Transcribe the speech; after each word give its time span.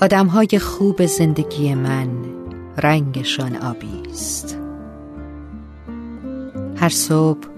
آدمهای 0.00 0.58
خوب 0.58 1.06
زندگی 1.06 1.74
من 1.74 2.08
رنگشان 2.76 3.56
آبی 3.56 4.02
است 4.10 4.58
هر 6.76 6.88
صبح 6.88 7.48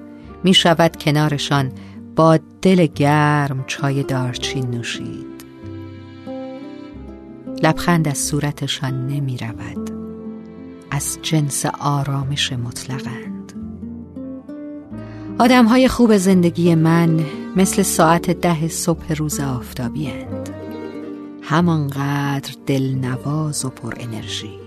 می 0.45 0.55
شود 0.55 0.97
کنارشان 0.97 1.73
با 2.17 2.39
دل 2.63 2.87
گرم 2.87 3.65
چای 3.67 4.03
دارچین 4.03 4.71
نوشید. 4.71 5.45
لبخند 7.63 8.09
از 8.09 8.19
صورتشان 8.19 9.07
نمی 9.07 9.37
رود. 9.37 9.91
از 10.91 11.19
جنس 11.23 11.67
آرامش 11.81 12.53
مطلقند. 12.53 13.53
آدم 15.39 15.65
های 15.65 15.89
خوب 15.89 16.17
زندگی 16.17 16.75
من 16.75 17.21
مثل 17.57 17.83
ساعت 17.83 18.31
ده 18.31 18.69
صبح 18.69 19.13
روز 19.13 19.41
آفتابی 19.41 20.07
هند. 20.07 20.40
همانقدر 21.51 22.55
دلنواز 22.67 23.65
و 23.65 23.69
پر 23.69 23.95
انرژی. 24.01 24.59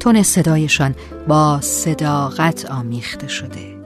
تون 0.00 0.22
صدایشان 0.22 0.94
با 1.28 1.60
صداقت 1.60 2.70
آمیخته 2.70 3.28
شده. 3.28 3.76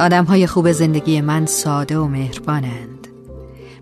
آدم 0.00 0.24
های 0.24 0.46
خوب 0.46 0.72
زندگی 0.72 1.20
من 1.20 1.46
ساده 1.46 1.98
و 1.98 2.06
مهربانند. 2.06 3.08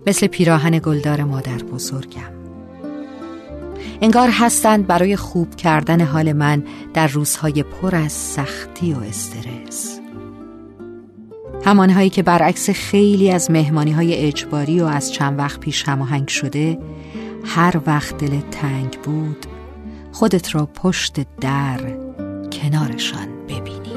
مثل 0.07 0.27
پیراهن 0.27 0.79
گلدار 0.79 1.23
مادر 1.23 1.57
بزرگم. 1.57 2.33
انگار 4.01 4.29
هستند 4.31 4.87
برای 4.87 5.15
خوب 5.15 5.55
کردن 5.55 6.01
حال 6.01 6.33
من 6.33 6.63
در 6.93 7.07
روزهای 7.07 7.63
پر 7.63 7.95
از 7.95 8.11
سختی 8.11 8.93
و 8.93 8.99
استرس. 8.99 10.04
همانهایی 11.65 12.09
که 12.09 12.23
برعکس 12.23 12.69
خیلی 12.69 13.31
از 13.31 13.51
مهمانی 13.51 13.91
های 13.91 14.15
اجباری 14.15 14.79
و 14.79 14.85
از 14.85 15.13
چند 15.13 15.39
وقت 15.39 15.59
پیش 15.59 15.83
هماهنگ 15.83 16.27
شده 16.27 16.79
هر 17.45 17.81
وقت 17.85 18.17
دل 18.17 18.39
تنگ 18.51 18.97
بود 19.03 19.45
خودت 20.11 20.55
را 20.55 20.65
پشت 20.65 21.15
در 21.41 21.79
کنارشان 22.51 23.27
ببینی. 23.49 23.94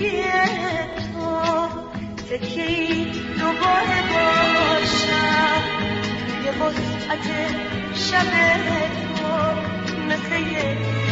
خستگی 0.00 0.22
تو 1.12 1.68
تکی 2.30 3.04
دوباره 3.38 4.00
باشم. 4.12 5.62
توی 6.28 6.48
وسعت 6.48 7.26
شب 7.94 8.32
تو 9.16 9.26
مثل 10.08 11.09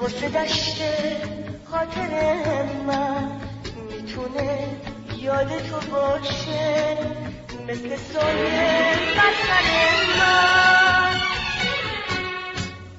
واسه 0.00 0.28
دشت 0.28 0.82
خاطر 1.70 2.10
من. 2.86 3.40
می‌تونه 3.90 4.68
یاد 5.16 5.48
تو 5.48 5.90
باشه 5.90 6.96
مثل 7.68 7.96
سایه 7.96 8.98
بسر 9.16 9.68
من. 10.18 11.20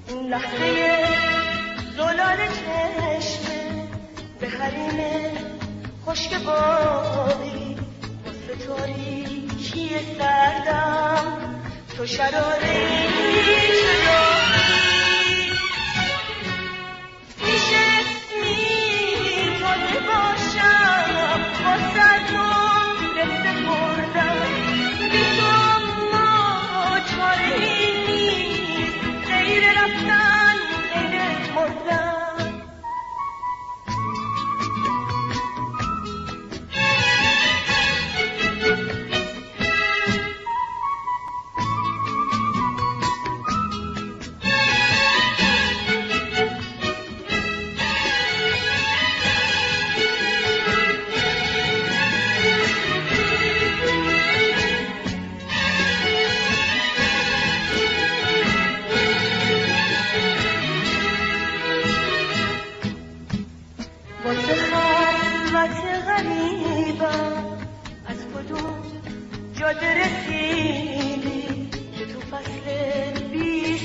اون 0.10 0.30
لحظه 0.30 1.06
زلال 1.98 2.38
چشمه 2.48 3.88
به 4.40 4.48
حریم 4.50 5.00
خشک 6.06 6.34
بابی 6.34 7.78
واسه 8.26 8.66
تاریکی 8.68 9.90
سردم 10.18 11.62
تو 11.98 12.06
شراره 12.06 13.43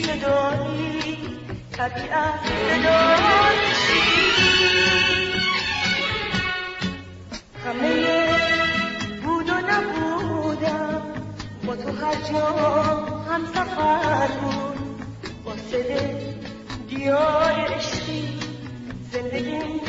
جدایی 0.08 1.16
طبیعت 1.72 2.40
بدایی 2.68 3.58
همه 7.64 7.92
بود 9.22 9.48
و 9.48 9.52
نبودم 9.52 11.02
با 11.66 11.76
تو 11.76 11.92
هر 11.92 12.14
جا 12.32 12.46
هم 13.30 13.46
سفر 13.54 14.28
بود 14.28 15.44
با 15.44 15.52
دیار 16.88 17.52
عشقی 17.52 18.38
زندگی 19.12 19.87